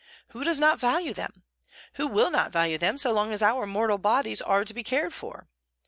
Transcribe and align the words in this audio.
Who 0.29 0.43
does 0.43 0.59
not 0.59 0.79
value 0.79 1.13
them? 1.13 1.43
Who 1.93 2.07
will 2.07 2.31
not 2.31 2.51
value 2.51 2.79
them 2.79 2.97
so 2.97 3.11
long 3.13 3.31
as 3.31 3.43
our 3.43 3.67
mortal 3.67 3.99
bodies 3.99 4.41
are 4.41 4.65
to 4.65 4.73
be 4.73 4.83
cared 4.83 5.13
for? 5.13 5.47